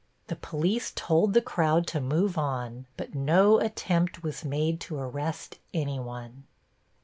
The 0.29 0.35
police 0.35 0.91
told 0.95 1.35
the 1.35 1.43
crowd 1.43 1.85
to 1.89 2.01
move 2.01 2.35
on, 2.35 2.87
but 2.97 3.13
no 3.13 3.59
attempt 3.59 4.23
was 4.23 4.43
made 4.43 4.79
to 4.79 4.97
arrest 4.97 5.59
anyone. 5.75 6.45